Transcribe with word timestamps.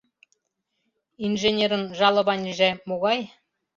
Инженерын 1.27 1.83
жалованьыже 1.99 2.69
могай? 2.89 3.19